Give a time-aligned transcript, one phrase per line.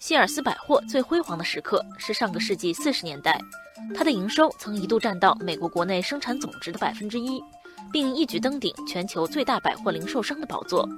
[0.00, 3.38] 希尔斯百货最辉煌的时刻是上个世纪四十年代，
[3.94, 7.38] 它的营收曾一度占到美国国内生产总值的百分之一，
[7.92, 10.88] 并一举登顶全球最大百货零售商的宝座。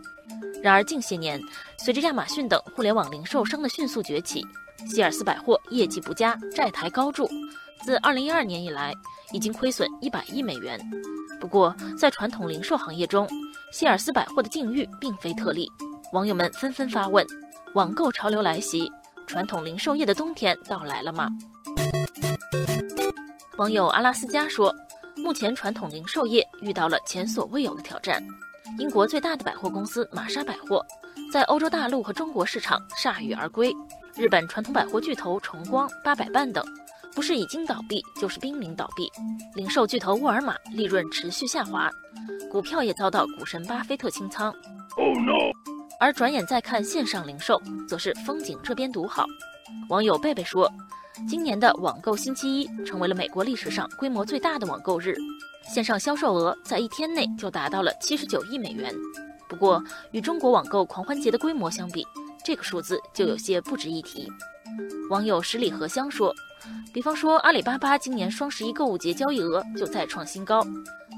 [0.62, 1.42] 然而近些年，
[1.76, 4.46] 随着亚马逊等互联网零售商的迅速崛起，
[4.86, 7.28] 希尔斯百货业绩不佳，债台高筑，
[7.84, 8.94] 自二零一二年以来
[9.32, 10.80] 已经亏损一百亿美元。
[11.40, 13.28] 不过，在传统零售行业中，
[13.72, 15.68] 希尔斯百货的境遇并非特例，
[16.12, 17.26] 网友们纷纷发问。
[17.74, 18.90] 网购潮流来袭，
[19.26, 21.30] 传统零售业的冬天到来了吗？
[23.56, 24.74] 网友阿拉斯加说，
[25.16, 28.22] 目前传统零售业遇到了前所未有的挑战。
[28.78, 30.84] 英国最大的百货公司玛莎百货，
[31.32, 33.74] 在欧洲大陆和中国市场铩羽而归。
[34.14, 36.62] 日本传统百货巨头重光、八佰伴等，
[37.14, 39.10] 不是已经倒闭，就是濒临倒闭。
[39.54, 41.90] 零售巨头沃尔玛利润持续下滑，
[42.50, 44.54] 股票也遭到股神巴菲特清仓。
[44.98, 45.61] Oh no！
[46.02, 49.24] 而转眼再看线上零售，则是风景这边独好。
[49.88, 50.68] 网友贝贝说，
[51.28, 55.14] 今年的网购星期一成为了美国历史上规模最大的网购日，
[55.72, 58.92] 线上销售额在一天内就达到了七十九亿美元。
[59.48, 62.04] 不过，与中国网购狂欢节的规模相比，
[62.44, 64.28] 这个数字就有些不值一提。
[65.08, 66.34] 网友十里荷香说，
[66.92, 70.66] 比方说阿里巴巴今年双十一购物节交易额就再创新高，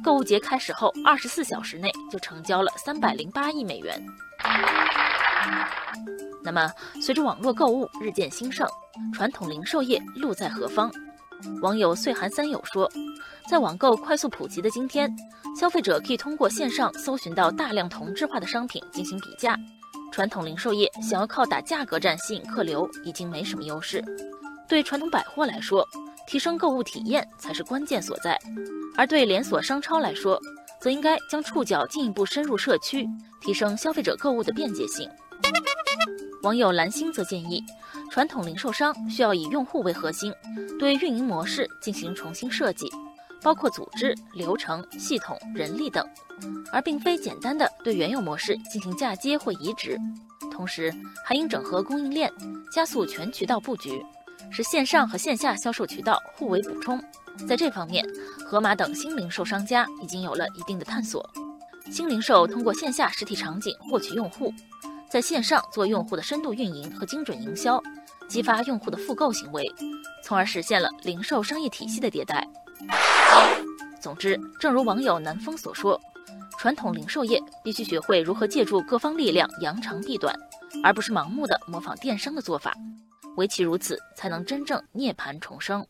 [0.04, 3.98] 购物节开始后二十四小时内就成交了三百零八亿美元。
[6.42, 8.68] 那么，随着网络购物日渐兴盛，
[9.12, 10.90] 传统零售业路在何方？
[11.62, 12.90] 网友岁寒三友说，
[13.48, 15.10] 在网购快速普及的今天，
[15.58, 19.56] 消费者可以通过线上搜寻到大量同质化的商品进行比价。
[20.12, 24.02] 传统零售业想要靠打价格战吸引客流，已经没什么优势。
[24.68, 25.86] 对传统百货来说，
[26.26, 28.36] 提升购物体验才是关键所在；
[28.96, 30.40] 而对连锁商超来说，
[30.84, 33.08] 则应该将触角进一步深入社区，
[33.40, 35.08] 提升消费者购物的便捷性。
[36.42, 37.64] 网友蓝星则建议，
[38.10, 40.30] 传统零售商需要以用户为核心，
[40.78, 42.86] 对运营模式进行重新设计，
[43.40, 46.06] 包括组织、流程、系统、人力等，
[46.70, 49.98] 而并非简单的对原有模式进行嫁接或移植。
[50.52, 50.92] 同时，
[51.24, 52.30] 还应整合供应链，
[52.70, 54.04] 加速全渠道布局，
[54.50, 57.02] 是线上和线下销售渠道互为补充。
[57.48, 58.04] 在这方面，
[58.46, 61.28] 盒马等新零售商家已经有了一定的探索。
[61.90, 64.52] 新零售通过线下实体场景获取用户，
[65.10, 67.82] 在线上做用户的深度运营和精准营销，
[68.28, 69.64] 激发用户的复购行为，
[70.22, 72.46] 从而实现了零售商业体系的迭代。
[74.00, 76.00] 总之，正如网友南风所说，
[76.58, 80.34] 传统零售业必须学会如何借助各方力量扬长避短，
[80.82, 82.74] 而不是盲目的模仿电商的做法。
[83.36, 85.86] 唯其如此，才能真正涅槃重生。